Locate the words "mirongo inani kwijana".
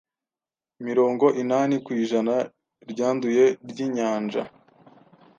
0.87-2.35